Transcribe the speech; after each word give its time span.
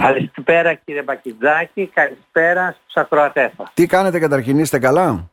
Καλησπέρα 0.00 0.74
κύριε 0.74 1.02
Μπακιτζάκη, 1.02 1.90
καλησπέρα 1.94 2.76
στους 2.80 2.94
ακροατές 2.94 3.52
σας. 3.56 3.70
Τι 3.74 3.86
κάνετε 3.86 4.18
καταρχήν, 4.18 4.58
είστε 4.58 4.78
καλά; 4.78 5.30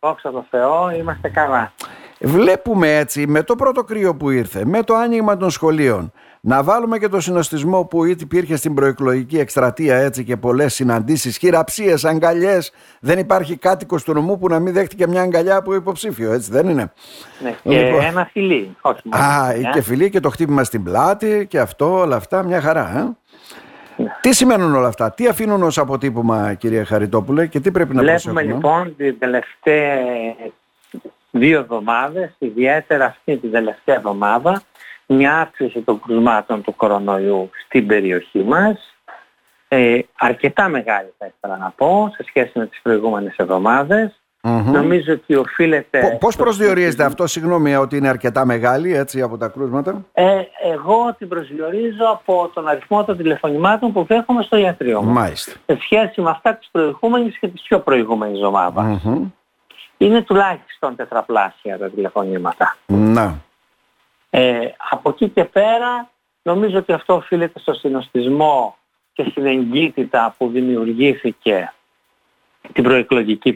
Δόξα 0.00 0.30
τω 0.30 0.46
Θεώ, 0.50 0.90
είμαστε 0.90 1.28
καλά. 1.28 1.72
Βλέπουμε 2.20 2.96
έτσι 2.96 3.26
με 3.26 3.42
το 3.42 3.56
πρώτο 3.56 3.84
κρύο 3.84 4.14
που 4.14 4.30
ήρθε, 4.30 4.64
με 4.64 4.82
το 4.82 4.94
άνοιγμα 4.94 5.36
των 5.36 5.50
σχολείων, 5.50 6.12
να 6.40 6.62
βάλουμε 6.62 6.98
και 6.98 7.08
το 7.08 7.20
συνοστισμό 7.20 7.84
που 7.84 8.04
υπήρχε 8.04 8.56
στην 8.56 8.74
προεκλογική 8.74 9.38
εκστρατεία 9.38 9.96
έτσι 9.96 10.24
και 10.24 10.36
πολλές 10.36 10.74
συναντήσεις, 10.74 11.36
χειραψίες, 11.36 12.04
αγκαλιές. 12.04 12.72
Δεν 13.00 13.18
υπάρχει 13.18 13.56
κάτοικος 13.56 14.04
του 14.04 14.12
νομού 14.12 14.38
που 14.38 14.48
να 14.48 14.58
μην 14.58 14.72
δέχτηκε 14.72 15.06
μια 15.06 15.22
αγκαλιά 15.22 15.56
από 15.56 15.74
υποψήφιο, 15.74 16.32
έτσι 16.32 16.50
δεν 16.50 16.68
είναι; 16.68 16.92
Ναι, 17.42 17.54
και 17.62 17.82
λοιπόν... 17.82 18.02
ένα 18.02 18.28
φιλί, 18.32 18.76
όχι 18.80 19.00
μόνο. 19.04 19.24
Α, 19.24 19.52
και 19.72 19.82
φιλί 19.82 20.10
και 20.10 20.20
το 20.20 20.30
χτύπημα 20.30 20.64
στην 20.64 20.82
πλάτη 20.82 21.46
και 21.50 21.58
αυτό, 21.58 21.98
όλα 21.98 22.16
αυτά, 22.16 22.42
μια 22.42 22.60
χαρά. 22.60 22.98
Ε; 22.98 23.16
Ναι. 24.28 24.34
Τι 24.34 24.40
σημαίνουν 24.40 24.74
όλα 24.74 24.88
αυτά, 24.88 25.12
τι 25.12 25.28
αφήνουν 25.28 25.62
ως 25.62 25.78
αποτύπωμα 25.78 26.54
κυρία 26.54 26.84
Χαριτόπουλε 26.84 27.46
και 27.46 27.60
τι 27.60 27.70
πρέπει 27.70 27.94
να 27.94 28.02
Βλέπουμε 28.02 28.42
λοιπόν 28.42 28.96
την 28.96 29.18
τελευταία 29.18 29.98
δύο 31.30 31.58
εβδομάδες, 31.58 32.34
ιδιαίτερα 32.38 33.04
αυτή 33.04 33.36
την 33.36 33.50
τελευταία 33.50 33.96
εβδομάδα, 33.96 34.62
μια 35.06 35.40
αύξηση 35.40 35.80
των 35.80 36.00
κρουσμάτων 36.00 36.62
του 36.62 36.76
κορονοϊού 36.76 37.50
στην 37.66 37.86
περιοχή 37.86 38.42
μας, 38.42 38.94
ε, 39.68 39.98
αρκετά 40.18 40.68
μεγάλη 40.68 41.14
θα 41.18 41.26
ήθελα 41.26 41.56
να 41.56 41.72
πω, 41.76 42.12
σε 42.16 42.24
σχέση 42.26 42.58
με 42.58 42.66
τις 42.66 42.80
προηγούμενες 42.82 43.36
εβδομάδες. 43.36 44.20
Νομίζω 44.72 45.12
ότι 45.12 45.34
οφείλεται... 45.34 46.16
Πώς 46.20 46.36
προσδιορίζεται 46.36 47.04
αυτό, 47.04 47.26
συγγνώμη, 47.26 47.74
ότι 47.74 47.96
είναι 47.96 48.08
αρκετά 48.08 48.44
μεγάλη 48.44 48.94
έτσι 48.94 49.22
από 49.22 49.36
τα 49.36 49.48
κρούσματα; 49.48 50.04
Ε, 50.12 50.40
εγώ 50.72 51.14
την 51.18 51.28
προσδιορίζω 51.28 52.04
από 52.12 52.50
τον 52.54 52.68
αριθμό 52.68 53.04
των 53.04 53.16
τηλεφωνημάτων 53.16 53.92
που 53.92 54.04
δέχομαι 54.04 54.42
στο 54.42 54.56
ιατρείο 54.56 55.02
μου. 55.02 55.12
Μάλιστα. 55.12 55.52
Σε 55.66 55.78
σχέση 55.80 56.20
με 56.20 56.30
αυτά 56.30 56.54
της 56.54 56.68
προηγούμενης 56.72 57.38
και 57.38 57.48
της 57.48 57.62
πιο 57.62 57.80
προηγούμενης 57.80 58.40
Είναι 59.96 60.22
τουλάχιστον 60.22 60.96
τετραπλάσια 60.96 61.78
τα 61.78 61.90
τηλεφωνήματα. 61.90 62.76
Να. 62.86 63.34
Ε, 64.30 64.58
από 64.90 65.10
εκεί 65.10 65.28
και 65.28 65.44
πέρα 65.44 66.10
νομίζω 66.42 66.78
ότι 66.78 66.92
αυτό 66.92 67.14
οφείλεται 67.14 67.58
στο 67.58 67.72
συνοστισμό 67.72 68.76
και 69.12 69.26
στην 69.30 69.46
εγκύτητα 69.46 70.34
που 70.38 70.48
δημιουργήθηκε 70.48 71.72
την 72.72 72.82
προεκλογική 72.82 73.52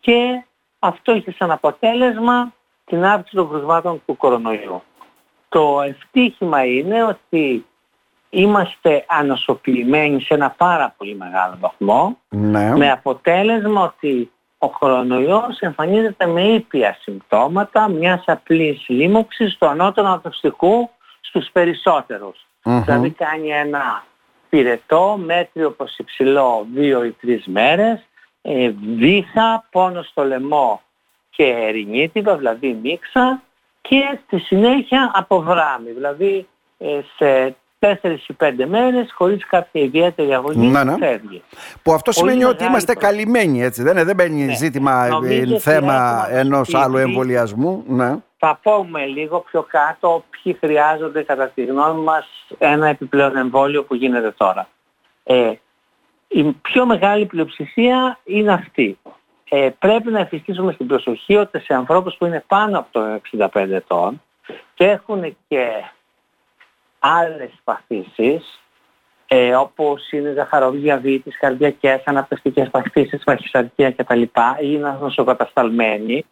και 0.00 0.44
αυτό 0.78 1.12
έχει 1.12 1.30
σαν 1.30 1.50
αποτέλεσμα 1.50 2.52
την 2.84 3.04
αύξηση 3.04 3.36
των 3.36 3.48
κρουσμάτων 3.48 4.02
του 4.06 4.16
κορονοϊού. 4.16 4.82
Το 5.48 5.80
ευτύχημα 5.80 6.64
είναι 6.64 7.04
ότι 7.04 7.66
είμαστε 8.30 9.04
ανοσοποιημένοι 9.08 10.20
σε 10.20 10.34
ένα 10.34 10.50
πάρα 10.50 10.94
πολύ 10.96 11.14
μεγάλο 11.14 11.56
βαθμό 11.60 12.18
ναι. 12.28 12.76
με 12.76 12.90
αποτέλεσμα 12.90 13.82
ότι 13.82 14.30
ο 14.58 14.70
κορονοϊός 14.70 15.58
εμφανίζεται 15.60 16.26
με 16.26 16.42
ήπια 16.42 16.96
συμπτώματα 17.00 17.88
μιας 17.88 18.22
απλής 18.26 18.84
λίμωξης 18.88 19.56
του 19.58 19.66
ανώτερου 19.66 20.06
ανθρωπιστικού 20.06 20.90
στους 21.20 21.48
περισσότερους. 21.52 22.46
Δηλαδή 22.62 23.10
κάνει 23.10 23.48
ένα 23.48 24.04
πυρετό, 24.48 25.20
μέτριο 25.24 25.70
προς 25.70 25.98
υψηλό 25.98 26.66
δύο 26.74 27.04
ή 27.04 27.10
τρεις 27.10 27.46
μέρες, 27.46 28.06
ε, 28.48 28.70
βύθα, 28.96 29.64
πόνο 29.70 30.02
στο 30.02 30.24
λαιμό 30.24 30.80
και 31.30 31.44
ερηνίτιδα, 31.44 32.36
δηλαδή 32.36 32.78
μίξα 32.82 33.42
και 33.80 34.18
στη 34.26 34.38
συνέχεια 34.38 35.10
αποβράμει, 35.14 35.90
δηλαδή 35.90 36.46
ε, 36.78 37.00
σε 37.16 37.56
τέσσερις 37.78 38.28
ή 38.28 38.32
πέντε 38.32 38.66
μέρες 38.66 39.12
χωρίς 39.12 39.46
κάποια 39.46 39.82
ιδιαίτερη 39.82 40.34
αγωνία 40.34 40.70
να, 40.70 40.84
ναι. 40.84 40.96
φεύγει. 41.06 41.42
Που 41.82 41.92
αυτό 41.92 42.12
σημαίνει 42.12 42.44
ότι 42.44 42.64
είμαστε 42.64 42.92
προ... 42.92 43.00
καλυμμένοι 43.00 43.62
έτσι 43.62 43.82
δεν 43.82 43.92
είναι, 43.92 44.04
δεν 44.04 44.14
μπαίνει 44.14 44.44
ναι. 44.44 44.54
ζήτημα 44.54 45.08
ε, 45.24 45.58
θέμα 45.58 46.26
ενός 46.30 46.74
άλλου 46.74 46.96
εμβολιασμού. 46.96 47.84
Ναι. 47.86 48.16
Θα 48.38 48.58
πούμε 48.62 49.06
λίγο 49.06 49.40
πιο 49.40 49.62
κάτω 49.62 50.24
ποιοι 50.30 50.56
χρειάζονται 50.60 51.22
κατά 51.22 51.48
τη 51.48 51.64
γνώμη 51.64 52.02
μας 52.02 52.26
ένα 52.58 52.88
επιπλέον 52.88 53.36
εμβόλιο 53.36 53.84
που 53.84 53.94
γίνεται 53.94 54.30
τώρα. 54.36 54.68
Ε, 55.24 55.52
η 56.28 56.44
πιο 56.44 56.86
μεγάλη 56.86 57.26
πλειοψηφία 57.26 58.18
είναι 58.24 58.52
αυτή. 58.52 58.98
Ε, 59.48 59.70
πρέπει 59.78 60.10
να 60.10 60.18
εφιστήσουμε 60.18 60.72
στην 60.72 60.86
προσοχή 60.86 61.36
ότι 61.36 61.60
σε 61.60 61.74
ανθρώπους 61.74 62.16
που 62.16 62.26
είναι 62.26 62.44
πάνω 62.46 62.78
από 62.78 62.88
το 62.90 63.20
65 63.52 63.70
ετών 63.70 64.22
και 64.74 64.84
έχουν 64.84 65.36
και 65.48 65.68
άλλες 66.98 67.50
παθήσεις 67.64 68.60
ε, 69.28 69.54
όπως 69.54 70.10
είναι 70.10 70.32
ζαχαροβιαβήτης, 70.36 71.38
καρδιακές, 71.38 72.02
αναπτυστικές 72.04 72.70
παθήσεις, 72.70 73.22
βαχυσαρκία 73.26 73.90
κτλ. 73.92 74.22
ή 74.22 74.28
είναι 74.60 74.98
νοσοκατασταλμένοι, 75.00 76.24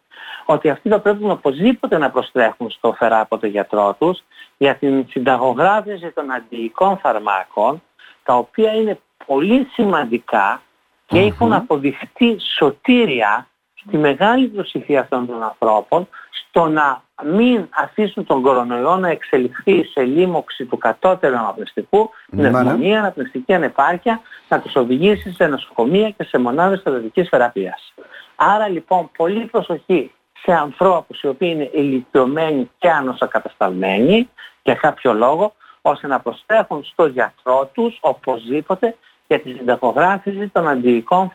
ότι 0.45 0.69
αυτοί 0.69 0.89
θα 0.89 0.99
πρέπει 0.99 1.29
οπωσδήποτε 1.29 1.97
να 1.97 2.11
προστρέχουν 2.11 2.69
στο 2.69 2.93
φεράποτο 2.93 3.47
γιατρό 3.47 3.95
τους 3.99 4.23
για 4.57 4.75
την 4.75 5.05
συνταγογράφηση 5.09 6.11
των 6.11 6.31
αντιοικών 6.31 6.97
φαρμάκων, 6.97 7.81
τα 8.23 8.33
οποία 8.35 8.73
είναι 8.73 8.99
πολύ 9.25 9.67
σημαντικά 9.73 10.61
και 11.05 11.19
έχουν 11.19 11.53
αποδειχτεί 11.53 12.37
σωτήρια 12.57 13.47
στη 13.73 13.97
μεγάλη 13.97 14.47
πλειοψηφία 14.47 14.99
αυτών 14.99 15.27
των 15.27 15.43
ανθρώπων 15.43 16.07
στο 16.29 16.67
να 16.67 17.03
μην 17.23 17.67
αφήσουν 17.69 18.25
τον 18.25 18.41
κορονοϊό 18.41 18.95
να 18.95 19.09
εξελιχθεί 19.09 19.83
σε 19.83 20.03
λίμωξη 20.03 20.65
του 20.65 20.77
κατώτερου 20.77 21.37
αναπνευστικού, 21.37 22.09
πνευμονία, 22.31 22.99
αναπνευστική 22.99 23.53
ανεπάρκεια, 23.53 24.21
να 24.49 24.59
τους 24.61 24.75
οδηγήσει 24.75 25.31
σε 25.31 25.47
νοσοκομεία 25.47 26.09
και 26.09 26.23
σε 26.23 26.37
μονάδες 26.37 26.79
στρατιωτικής 26.79 27.29
θεραπείας. 27.29 27.93
Άρα 28.35 28.67
λοιπόν 28.67 29.09
πολύ 29.17 29.45
προσοχή 29.45 30.11
σε 30.41 30.53
ανθρώπους 30.53 31.21
οι 31.21 31.27
οποίοι 31.27 31.49
είναι 31.53 31.69
ηλικιωμένοι 31.73 32.71
και 32.77 32.89
ανοσοκατασταλμένοι 32.89 34.29
για 34.63 34.75
κάποιο 34.75 35.13
λόγο, 35.13 35.53
ώστε 35.81 36.07
να 36.07 36.19
προσθέχουν 36.19 36.83
στο 36.83 37.05
γιατρό 37.05 37.69
τους 37.73 37.97
οπωσδήποτε 38.01 38.95
για 39.27 39.39
τη 39.39 39.51
συνταγογράφηση 39.51 40.47
των 40.47 40.67
αντιοικών 40.67 41.31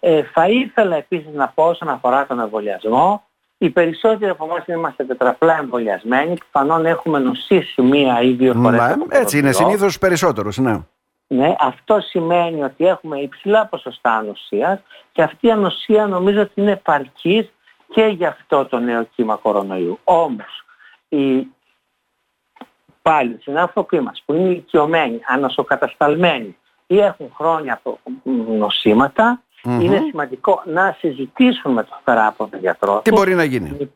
Ε, 0.00 0.22
θα 0.22 0.48
ήθελα 0.48 0.96
επίσης 0.96 1.34
να 1.34 1.48
πω 1.48 1.64
όσον 1.64 1.88
αφορά 1.88 2.26
τον 2.26 2.40
εμβολιασμό, 2.40 3.22
οι 3.58 3.70
περισσότεροι 3.70 4.30
από 4.30 4.44
εμάς 4.44 4.66
είμαστε 4.66 5.04
τετραπλά 5.04 5.58
εμβολιασμένοι, 5.58 6.34
πιθανόν 6.34 6.86
έχουμε 6.86 7.18
νοσήσει 7.18 7.82
μία 7.82 8.20
ή 8.22 8.32
δύο 8.32 8.54
φορές. 8.54 8.80
Ναι, 8.80 9.18
έτσι 9.18 9.38
είναι, 9.38 9.52
συνήθως 9.52 9.98
περισσότερους, 9.98 10.58
ναι. 10.58 10.80
Ναι, 11.28 11.54
αυτό 11.58 12.00
σημαίνει 12.00 12.62
ότι 12.62 12.86
έχουμε 12.86 13.18
υψηλά 13.18 13.66
ποσοστά 13.66 14.12
ανοσίας 14.12 14.80
και 15.12 15.22
αυτή 15.22 15.46
η 15.46 15.50
ανοσία 15.50 16.06
νομίζω 16.06 16.40
ότι 16.40 16.60
είναι 16.60 16.70
επαρκής 16.70 17.52
και 17.88 18.02
για 18.02 18.28
αυτό 18.28 18.64
το 18.64 18.78
νέο 18.78 19.06
κύμα 19.14 19.36
κορονοϊού. 19.36 19.98
Όμως, 20.04 20.64
οι, 21.08 21.46
πάλι 23.08 23.30
οι 23.30 23.38
συνάνθρωποι 23.42 24.00
μας 24.00 24.22
που 24.24 24.32
είναι 24.32 24.48
ηλικιωμένοι, 24.48 25.20
ανοσοκατασταλμένοι 25.26 26.56
ή 26.86 26.98
έχουν 26.98 27.32
χρόνια 27.34 27.80
νοσήματα, 28.58 29.40
είναι 29.64 30.02
σημαντικό 30.08 30.62
να 30.64 30.96
συζητήσουν 30.98 31.72
με 31.72 31.82
τον 31.82 31.98
θεράποντα 32.04 32.56
γιατρό 32.56 33.00
Τι 33.04 33.10
μπορεί 33.10 33.34
να 33.34 33.44
γίνει. 33.44 33.90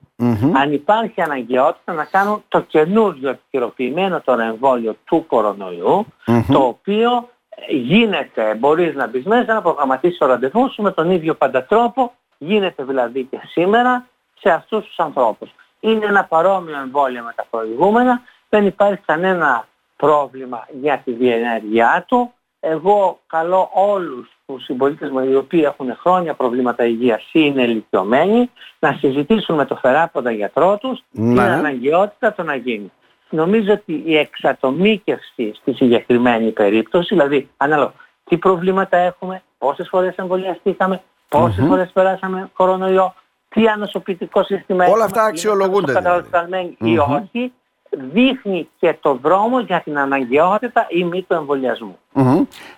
Αν 0.52 0.72
υπάρχει 0.72 1.20
αναγκαιότητα 1.22 1.92
να 1.92 2.04
κάνουν 2.04 2.42
το 2.48 2.60
καινούριο 2.60 3.30
επικαιροποιημένο 3.30 4.20
τώρα 4.20 4.44
εμβόλιο 4.44 4.96
του 5.04 5.26
κορονοϊού, 5.26 6.06
το 6.52 6.58
οποίο 6.58 7.28
γίνεται, 7.68 8.54
μπορείς 8.54 8.94
να 8.94 9.06
μπεις 9.06 9.24
μέσα 9.24 9.54
να 9.54 9.62
προγραμματίσεις 9.62 10.18
το 10.18 10.26
ραντεβούς 10.26 10.72
σου 10.72 10.82
με 10.82 10.90
τον 10.90 11.10
ίδιο 11.10 11.34
πάντα 11.34 11.64
τρόπο, 11.64 12.12
γίνεται 12.38 12.84
δηλαδή 12.84 13.24
και 13.30 13.38
σήμερα 13.50 14.06
σε 14.40 14.50
αυτούς 14.50 14.84
τους 14.84 14.98
ανθρώπους. 14.98 15.50
Είναι 15.80 16.06
ένα 16.06 16.24
παρόμοιο 16.24 16.78
εμβόλιο 16.78 17.22
με 17.22 17.32
τα 17.36 17.46
προηγούμενα, 17.50 18.22
δεν 18.50 18.66
υπάρχει 18.66 19.02
κανένα 19.06 19.68
πρόβλημα 19.96 20.66
για 20.80 21.02
τη 21.04 21.12
διενέργειά 21.12 22.04
του. 22.08 22.32
Εγώ 22.60 23.20
καλώ 23.26 23.70
όλους 23.72 24.30
τους 24.46 24.64
συμπολίτες 24.64 25.10
μου 25.10 25.24
οι 25.24 25.34
οποίοι 25.34 25.62
έχουν 25.64 25.96
χρόνια 25.96 26.34
προβλήματα 26.34 26.84
υγείας 26.84 27.22
ή 27.22 27.28
είναι 27.32 27.62
ηλικιωμένοι 27.62 28.50
να 28.78 28.92
συζητήσουν 28.92 29.54
με 29.56 29.64
το 29.64 29.78
θεράποντα 29.82 30.30
γιατρό 30.30 30.76
τους 30.76 31.04
ναι. 31.10 31.32
την 31.32 31.40
αναγκαιότητα 31.40 32.32
το 32.32 32.42
να 32.42 32.54
γίνει. 32.54 32.92
Νομίζω 33.30 33.72
ότι 33.72 34.02
η 34.06 34.16
εξατομίκευση 34.16 35.52
στη 35.54 35.72
συγκεκριμένη 35.72 36.50
περίπτωση, 36.50 37.14
δηλαδή 37.14 37.48
ανάλογα 37.56 37.92
τι 38.24 38.38
προβλήματα 38.38 38.96
έχουμε, 38.96 39.42
πόσες 39.58 39.88
φορές 39.88 40.16
εμβολιαστήκαμε, 40.16 41.02
πόσες 41.28 41.64
mm-hmm. 41.64 41.68
φορές 41.68 41.90
περάσαμε 41.92 42.50
κορονοϊό, 42.52 43.14
τι 43.48 43.66
ανοσοποιητικό 43.66 44.42
σύστημα 44.42 44.86
Όλα 44.86 45.04
αυτά 45.04 45.24
αξιολογούνται. 45.24 45.92
Δηλαδή. 45.92 46.76
ή 46.78 46.98
όχι, 46.98 47.52
δείχνει 47.90 48.68
και 48.78 48.96
το 49.00 49.14
δρόμο 49.14 49.60
για 49.60 49.80
την 49.80 49.98
αναγκαιότητα 49.98 50.86
ή 50.88 51.04
μη 51.04 51.22
του 51.22 51.34
εμβολιασμού. 51.34 51.98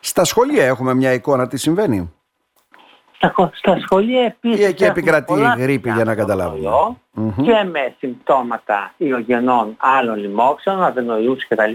Στα 0.00 0.24
σχολεία 0.24 0.64
έχουμε 0.64 0.94
μια 0.94 1.12
εικόνα 1.12 1.48
τι 1.48 1.56
συμβαίνει; 1.56 2.12
Στα, 3.12 3.50
στα 3.52 3.78
σχολεία 3.80 4.24
επίσης 4.24 4.60
ή 4.60 4.64
εκεί 4.64 4.84
επικρατεί 4.84 5.32
η 5.32 5.54
γρήπη 5.58 5.90
για 5.90 6.04
να 6.04 6.14
καταλάβουμε. 6.14 6.70
Και 7.42 7.68
με 7.70 7.94
συμπτώματα 7.98 8.94
ιογενών 8.96 9.76
άλλων 9.78 10.18
λοιμόξεων, 10.18 10.82
αδενοϊούς 10.82 11.46
κτλ. 11.48 11.72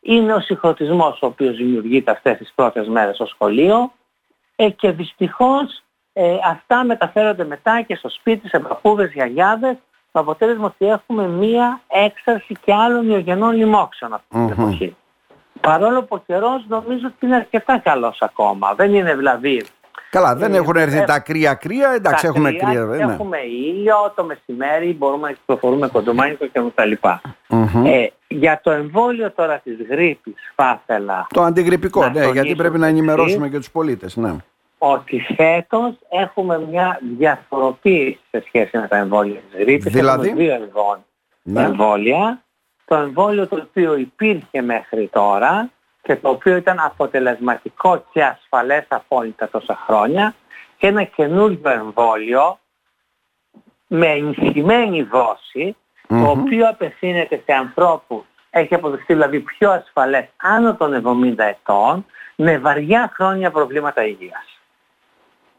είναι 0.00 0.34
ο 0.34 0.40
συγχρονισμός 0.40 1.22
ο 1.22 1.26
οποίος 1.26 1.56
δημιουργείται 1.56 2.10
αυτές 2.10 2.36
τις 2.38 2.52
πρώτες 2.54 2.88
μέρες 2.88 3.14
στο 3.14 3.26
σχολείο 3.26 3.92
ε, 4.56 4.70
και 4.70 4.90
δυστυχώς 4.90 5.82
ε, 6.12 6.36
αυτά 6.44 6.84
μεταφέρονται 6.84 7.44
μετά 7.44 7.82
και 7.82 7.94
στο 7.94 8.08
σπίτι, 8.08 8.48
σε 8.48 8.58
παππούδες, 8.58 9.12
γιαγιάδες 9.12 9.76
το 10.14 10.20
αποτέλεσμα 10.20 10.66
ότι 10.66 10.86
έχουμε 10.90 11.28
μία 11.28 11.80
έξαρση 11.88 12.54
και 12.64 12.74
άλλων 12.74 13.10
ιογενών 13.10 13.54
λοιμόξεων 13.56 14.12
αυτή 14.12 14.26
την 14.30 14.48
εποχή. 14.48 14.96
Παρόλο 15.60 16.02
που 16.02 16.16
ο 16.16 16.22
καιρός 16.26 16.64
νομίζω 16.68 17.06
ότι 17.06 17.26
είναι 17.26 17.34
αρκετά 17.34 17.78
καλός 17.78 18.22
ακόμα. 18.22 18.74
Δεν 18.74 18.94
είναι 18.94 19.14
δηλαδή 19.16 19.64
Καλά, 20.10 20.34
δεν 20.34 20.54
ε, 20.54 20.56
έχουν 20.56 20.76
έρθει 20.76 20.98
ε, 20.98 21.04
τα 21.04 21.18
κρύα-κρύα, 21.18 21.92
εντάξει, 21.94 22.26
έχουμε 22.26 22.52
κρύα. 22.52 22.84
Ναι. 22.84 23.12
Έχουμε 23.12 23.38
ήλιο, 23.38 24.12
το 24.16 24.24
μεσημέρι 24.24 24.94
μπορούμε 24.98 25.28
να 25.28 25.34
κυκλοφορούμε 25.34 25.88
κοντομάνικο 25.88 26.46
και 26.46 26.62
τα 26.74 26.84
λοιπά. 26.84 27.20
Ε, 27.84 28.06
για 28.28 28.60
το 28.62 28.70
εμβόλιο 28.70 29.32
τώρα 29.32 29.58
της 29.58 29.76
γρήπης 29.88 30.34
θα 30.54 30.80
ήθελα... 30.82 31.26
Το 31.34 31.42
αντιγρυπικό, 31.42 32.08
ναι, 32.08 32.26
γιατί 32.26 32.54
πρέπει 32.54 32.78
να 32.78 32.86
ενημερώσουμε 32.86 33.48
και 33.48 33.58
τους 33.58 33.70
πολίτες, 33.70 34.16
ναι. 34.16 34.36
Ότι 34.86 35.26
φέτος 35.36 35.94
έχουμε 36.08 36.58
μια 36.58 37.00
διαφοροποίηση 37.16 38.20
σε 38.30 38.42
σχέση 38.46 38.78
με 38.78 38.88
τα 38.88 38.96
εμβόλια 38.96 39.40
της 39.40 39.60
γρήπης. 39.60 39.92
Δηλαδή; 39.92 40.28
Έχουμε 40.28 40.44
δύο 40.44 41.04
ναι. 41.42 41.62
εμβόλια. 41.62 42.42
Το 42.84 42.94
εμβόλιο 42.94 43.46
το 43.46 43.56
οποίο 43.56 43.96
υπήρχε 43.96 44.62
μέχρι 44.62 45.08
τώρα 45.12 45.70
και 46.02 46.16
το 46.16 46.28
οποίο 46.28 46.56
ήταν 46.56 46.78
αποτελεσματικό 46.78 48.04
και 48.12 48.24
ασφαλές 48.24 48.84
απόλυτα 48.88 49.48
τόσα 49.48 49.78
χρόνια 49.86 50.34
και 50.76 50.86
ένα 50.86 51.02
καινούργιο 51.02 51.70
εμβόλιο 51.70 52.58
με 53.86 54.06
ενισχυμένη 54.06 55.02
δόση 55.02 55.76
το 56.08 56.30
οποίο 56.30 56.68
απευθύνεται 56.68 57.42
σε 57.44 57.52
ανθρώπους 57.52 58.24
έχει 58.50 58.74
αποδειχθεί 58.74 59.12
δηλαδή 59.12 59.40
πιο 59.40 59.70
ασφαλές 59.70 60.26
άνω 60.36 60.74
των 60.74 61.02
70 61.36 61.38
ετών 61.38 62.06
με 62.36 62.58
βαριά 62.58 63.12
χρόνια 63.14 63.50
προβλήματα 63.50 64.06
υγείας. 64.06 64.53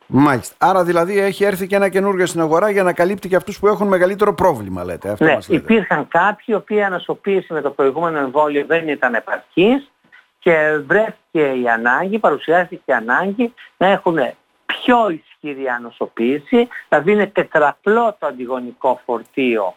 Μάλιστα. 0.07 0.55
Άρα 0.59 0.83
δηλαδή 0.83 1.19
έχει 1.19 1.43
έρθει 1.43 1.67
και 1.67 1.75
ένα 1.75 1.89
καινούργιο 1.89 2.25
στην 2.25 2.41
αγορά 2.41 2.69
για 2.69 2.83
να 2.83 2.93
καλύπτει 2.93 3.27
και 3.27 3.35
αυτούς 3.35 3.59
που 3.59 3.67
έχουν 3.67 3.87
μεγαλύτερο 3.87 4.33
πρόβλημα 4.33 4.83
λέτε. 4.83 5.09
Αυτό 5.09 5.25
ναι, 5.25 5.33
μας 5.33 5.49
λέτε. 5.49 5.61
υπήρχαν 5.61 6.07
κάποιοι 6.07 6.45
οι 6.47 6.53
οποίοι 6.53 6.83
ανασωπήση 6.83 7.53
με 7.53 7.61
το 7.61 7.69
προηγούμενο 7.69 8.17
εμβόλιο 8.17 8.65
δεν 8.65 8.87
ήταν 8.87 9.13
επαρκής 9.13 9.91
και 10.39 10.79
βρέθηκε 10.85 11.61
η 11.61 11.69
ανάγκη, 11.69 12.19
παρουσιάστηκε 12.19 12.83
η 12.85 12.93
ανάγκη 12.93 13.53
να 13.77 13.87
έχουν 13.87 14.17
πιο 14.65 15.09
ισχυρή 15.09 15.67
ανοσοποίηση, 15.67 16.67
δηλαδή 16.89 17.11
είναι 17.11 17.27
τετραπλό 17.27 18.15
το 18.19 18.27
αντιγονικό 18.27 19.01
φορτίο 19.05 19.73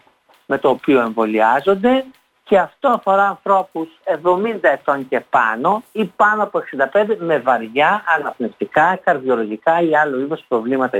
με 0.46 0.58
το 0.58 0.68
οποίο 0.68 1.00
εμβολιάζονται 1.00 2.04
και 2.48 2.58
αυτό 2.58 2.88
αφορά 2.88 3.28
ανθρώπους 3.28 3.88
70 4.24 4.58
ετών 4.60 5.08
και 5.08 5.20
πάνω 5.20 5.82
ή 5.92 6.04
πάνω 6.04 6.42
από 6.42 6.62
65 6.92 7.16
με 7.18 7.38
βαριά 7.38 8.04
αναπνευστικά, 8.18 9.00
καρδιολογικά 9.04 9.80
ή 9.80 9.96
άλλο 9.96 10.20
είδος 10.20 10.44
προβλήματα 10.48 10.98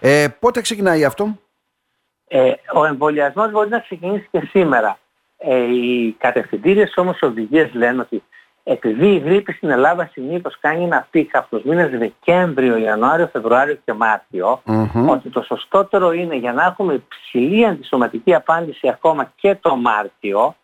Ε, 0.00 0.26
πότε 0.40 0.60
ξεκινάει 0.60 1.04
αυτό; 1.04 1.38
Ε, 2.28 2.52
ο 2.74 2.84
εμβολιασμός 2.84 3.50
μπορεί 3.50 3.68
να 3.68 3.78
ξεκινήσει 3.78 4.28
και 4.30 4.48
σήμερα. 4.50 4.98
Ε, 5.38 5.56
οι 5.56 6.12
κατευθυντήριες 6.18 6.92
όμως 6.96 7.18
οδηγίες 7.22 7.74
λένε 7.74 8.00
ότι 8.00 8.22
επειδή 8.64 9.06
η 9.06 9.18
γρίπη 9.18 9.52
στην 9.52 9.70
Ελλάδα 9.70 10.08
συνήθως 10.12 10.58
κάνει 10.60 10.84
ένα 10.84 11.06
peak 11.10 11.36
από 11.36 11.56
τους 11.56 11.64
μήνες 11.64 11.90
Δεκέμβριο, 11.90 12.76
Ιανουάριο, 12.76 13.26
Φεβρουάριο 13.32 13.78
και 13.84 13.92
Μάρτιο 13.92 14.62
ότι 15.08 15.28
το 15.28 15.42
σωστότερο 15.42 16.12
είναι 16.12 16.36
για 16.36 16.52
να 16.52 16.64
έχουμε 16.64 16.94
υψηλή 16.94 17.66
αντισωματική 17.66 18.34
απάντηση 18.34 18.88
ακόμα 18.88 19.32
και 19.36 19.56
το 19.60 19.76
Μάρτιο, 19.76 20.54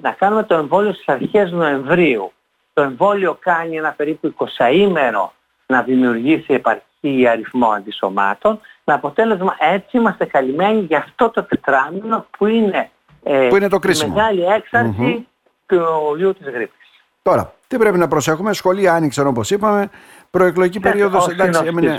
να 0.00 0.10
κάνουμε 0.10 0.42
το 0.42 0.54
εμβόλιο 0.54 0.92
στις 0.92 1.08
αρχές 1.08 1.52
Νοεμβρίου. 1.52 2.32
Το 2.72 2.82
εμβόλιο 2.82 3.36
κάνει 3.40 3.76
ένα 3.76 3.92
περίπου 3.92 4.34
20 4.58 4.72
ήμερο 4.72 5.32
να 5.66 5.82
δημιουργήσει 5.82 6.54
επαρκή 6.54 7.26
αριθμό 7.28 7.68
αντισωμάτων. 7.68 8.60
Με 8.84 8.94
αποτέλεσμα 8.94 9.56
έτσι 9.58 9.96
είμαστε 9.96 10.24
καλυμμένοι 10.24 10.80
για 10.80 10.98
αυτό 10.98 11.30
το 11.30 11.42
τετράμινο 11.42 12.26
που 12.38 12.46
είναι 12.46 12.90
ε, 13.22 13.48
που 13.48 13.56
είναι 13.56 13.68
το 13.68 13.78
κρίσιμο. 13.78 14.14
μεγάλη 14.14 14.44
έξαρση 14.44 15.26
του 15.66 15.82
ιού 16.18 16.34
της 16.34 16.46
γρήπης. 16.46 16.83
Τώρα, 17.24 17.52
τι 17.66 17.76
πρέπει 17.76 17.98
να 17.98 18.08
προσέχουμε, 18.08 18.52
σχολεία 18.52 18.94
άνοιξαν 18.94 19.26
όπως 19.26 19.50
είπαμε, 19.50 19.90
προεκλογική 20.30 20.80
περίοδος 20.80 21.28
εντάξει 21.28 21.64
έμεινε... 21.66 21.96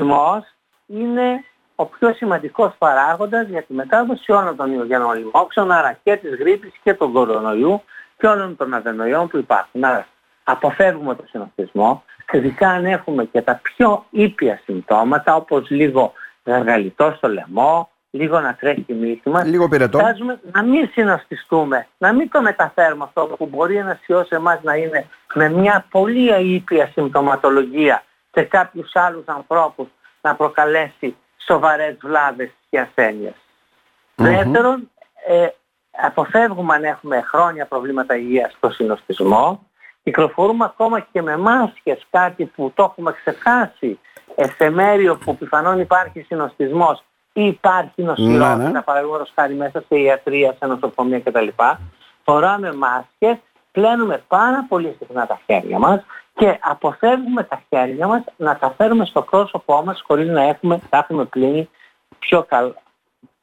είναι 0.87 1.43
ο 1.75 1.85
πιο 1.85 2.13
σημαντικός 2.13 2.73
παράγοντας 2.77 3.47
για 3.47 3.63
τη 3.63 3.73
μετάδοση 3.73 4.31
όλων 4.31 4.55
των 4.55 4.73
ιογενών 4.73 5.17
λοιμόξεων, 5.17 5.71
άρα 5.71 5.97
και 6.03 6.15
της 6.15 6.35
γρήπης 6.35 6.71
και 6.83 6.93
των 6.93 7.11
κορονοϊού 7.11 7.81
και 8.17 8.27
όλων 8.27 8.55
των 8.55 8.73
αδενοϊών 8.73 9.27
που 9.27 9.37
υπάρχουν. 9.37 9.83
Άρα 9.83 10.07
αποφεύγουμε 10.43 11.15
το 11.15 11.23
συνοστισμό, 11.27 12.03
ειδικά 12.31 12.69
αν 12.69 12.85
έχουμε 12.85 13.25
και 13.25 13.41
τα 13.41 13.59
πιο 13.63 14.05
ήπια 14.09 14.61
συμπτώματα 14.63 15.35
όπως 15.35 15.69
λίγο 15.69 16.13
γαργαλιτό 16.43 17.13
στο 17.17 17.27
λαιμό, 17.29 17.89
λίγο 18.15 18.39
να 18.39 18.55
τρέχει 18.55 18.85
η 18.87 18.93
μύτη 18.93 19.29
μας. 19.29 19.45
Λίγο 19.45 19.67
πυρετό. 19.67 19.99
να 20.51 20.63
μην 20.63 20.89
συναστιστούμε, 20.91 21.87
να 21.97 22.13
μην 22.13 22.29
το 22.29 22.41
μεταφέρουμε 22.41 23.03
αυτό 23.03 23.25
που 23.37 23.45
μπορεί 23.45 23.75
ένας 23.75 23.99
ιός 24.07 24.29
εμάς 24.29 24.59
να 24.63 24.75
είναι 24.75 25.07
με 25.33 25.49
μια 25.49 25.85
πολύ 25.89 26.33
αήπια 26.33 26.89
συμπτωματολογία 26.93 28.03
σε 28.31 28.41
κάποιους 28.41 28.95
άλλους 28.95 29.25
ανθρώπους 29.25 29.87
να 30.21 30.35
προκαλέσει 30.35 31.15
σοβαρές 31.37 31.97
βλάβες 32.01 32.49
και 32.69 32.79
ασθένειες. 32.79 33.33
Δεύτερον, 34.15 34.91
ε, 35.27 35.47
αποφεύγουμε 35.91 36.75
αν 36.75 36.83
έχουμε 36.83 37.21
χρόνια 37.21 37.65
προβλήματα 37.65 38.15
υγείας 38.15 38.51
στο 38.51 38.69
συνοστισμό. 38.69 39.69
Κυκλοφορούμε 40.03 40.65
ακόμα 40.65 40.99
και 41.11 41.21
με 41.21 41.37
μάσκες, 41.37 42.05
κάτι 42.09 42.45
που 42.45 42.71
το 42.75 42.83
έχουμε 42.83 43.11
ξεχάσει 43.11 43.99
σε 44.57 44.69
μέρη 44.69 45.17
που 45.17 45.37
πιθανόν 45.37 45.79
υπάρχει 45.79 46.21
συνοστισμός 46.21 47.03
ή 47.37 47.45
υπάρχει 47.45 48.03
νοσηρότητα, 48.03 48.55
ναι, 48.55 48.69
ναι. 48.69 48.81
παραδείγματος 48.81 49.31
χάρη 49.35 49.53
μέσα 49.53 49.83
σε 49.87 49.99
ιατρία, 49.99 50.55
σε 50.59 50.65
νοσοκομεία 50.65 51.19
κτλ. 51.19 51.47
Φοράμε 52.23 52.73
μάσκες, 52.73 53.37
πλένουμε 53.71 54.23
πάρα 54.27 54.65
πολύ 54.69 54.95
συχνά 54.99 55.25
τα 55.25 55.39
χέρια 55.45 55.79
μας 55.79 56.05
και 56.33 56.59
αποφεύγουμε 56.61 57.43
τα 57.43 57.61
χέρια 57.69 58.07
μας 58.07 58.23
να 58.37 58.57
τα 58.57 58.73
φέρουμε 58.77 59.05
στο 59.05 59.21
πρόσωπό 59.21 59.83
μας 59.85 60.03
χωρίς 60.07 60.29
να 60.29 60.41
έχουμε, 60.41 60.79
τα 60.89 60.97
έχουμε 60.97 61.25
πλύνει 61.25 61.69
πιο 62.19 62.43
καλά 62.43 62.73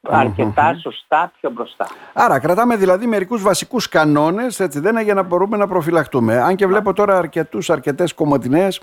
αρκετά 0.09 0.75
σωστά 0.83 1.33
πιο 1.41 1.51
μπροστά. 1.51 1.87
Άρα 2.13 2.39
κρατάμε 2.39 2.77
δηλαδή 2.77 3.07
μερικούς 3.07 3.43
βασικούς 3.43 3.89
κανόνες, 3.89 4.61
έτσι 4.61 4.81
δεν 4.81 4.93
είναι 4.93 5.03
για 5.03 5.15
να 5.15 5.23
μπορούμε 5.23 5.57
να 5.57 5.67
προφυλαχτούμε. 5.67 6.41
Αν 6.41 6.57
και 6.57 6.67
βλέπω 6.67 6.93
τώρα 6.93 7.19
αρκετούς, 7.19 7.71
αρκετές 7.71 8.15
κομμωτινές 8.15 8.81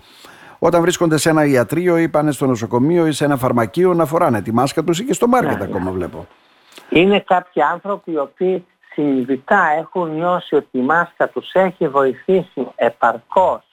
όταν 0.60 0.82
βρίσκονται 0.82 1.18
σε 1.18 1.30
ένα 1.30 1.46
ιατρείο 1.46 1.98
ή 1.98 2.10
πάνε 2.10 2.32
στο 2.32 2.46
νοσοκομείο 2.46 3.08
ή 3.08 3.12
σε 3.12 3.26
ένα 3.26 3.38
φαρμακείο 3.38 3.94
να 3.94 4.06
φοράνε 4.06 4.42
τη 4.42 4.54
μάσκα 4.54 4.84
τους 4.84 5.00
ή 5.00 5.06
και 5.06 5.14
στο 5.14 5.28
μάρκετ 5.28 5.58
ναι, 5.58 5.64
ακόμα 5.64 5.92
βλέπω. 5.92 6.28
Είναι 6.90 7.20
κάποιοι 7.20 7.62
άνθρωποι 7.62 8.12
οι 8.12 8.18
οποίοι 8.18 8.66
συνειδητά 8.94 9.64
έχουν 9.78 10.16
νιώσει 10.16 10.56
ότι 10.56 10.78
η 10.78 10.82
μάσκα 10.82 11.28
τους 11.30 11.52
έχει 11.54 11.88
βοηθήσει 11.88 12.68
επαρκώς 12.76 13.64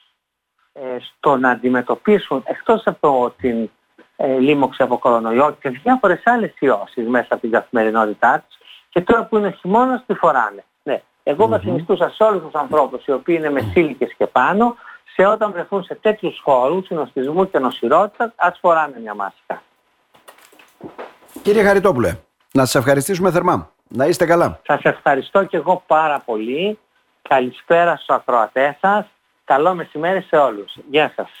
ε, 0.73 0.79
στο 0.99 1.37
να 1.37 1.49
αντιμετωπίσουν 1.49 2.43
εκτός 2.45 2.81
από 2.85 3.33
την 3.37 3.69
ε, 4.15 4.37
λίμωξη 4.37 4.83
από 4.83 4.97
κορονοϊό 4.97 5.57
και 5.61 5.69
διάφορες 5.69 6.21
άλλες 6.23 6.53
ιώσεις 6.59 7.07
μέσα 7.07 7.27
από 7.29 7.41
την 7.41 7.51
καθημερινότητά 7.51 8.43
τους 8.47 8.57
και 8.89 9.01
τώρα 9.01 9.25
που 9.25 9.37
είναι 9.37 9.51
χειμώνας 9.51 10.03
τη 10.05 10.13
φοράνε. 10.13 10.63
Ναι. 10.83 11.01
Εγώ 11.23 11.45
mm-hmm. 11.45 11.49
θα 11.49 11.59
συνιστούσα 11.59 12.09
σε 12.09 12.23
όλους 12.23 12.43
τους 12.43 12.53
ανθρώπους 12.53 13.05
οι 13.05 13.11
οποίοι 13.11 13.35
είναι 13.39 13.49
μεσήλικες 13.49 14.13
και 14.17 14.27
πάνω 14.27 14.75
σε 15.17 15.25
όταν 15.25 15.51
βρεθούν 15.51 15.83
σε 15.83 15.95
τέτοιους 15.95 16.39
χώρους 16.43 16.85
συνοστισμού 16.85 17.49
και 17.49 17.59
νοσηρότητας, 17.59 18.31
ας 18.35 18.57
φοράνε 18.61 18.99
μια 18.99 19.13
μάσκα. 19.13 19.61
Κύριε 21.41 21.63
Χαριτόπουλε, 21.63 22.17
να 22.53 22.65
σας 22.65 22.75
ευχαριστήσουμε 22.75 23.31
θερμά. 23.31 23.71
Να 23.87 24.05
είστε 24.05 24.25
καλά. 24.25 24.59
Σας 24.67 24.81
ευχαριστώ 24.83 25.43
και 25.43 25.57
εγώ 25.57 25.83
πάρα 25.87 26.19
πολύ. 26.19 26.79
Καλησπέρα 27.21 27.95
στους 27.95 28.15
ακροατές 28.15 28.75
σας. 28.81 29.05
Καλό 29.45 29.73
μεσημέρι 29.73 30.21
σε 30.21 30.35
όλους. 30.35 30.75
Γεια 30.89 31.13
σας. 31.15 31.29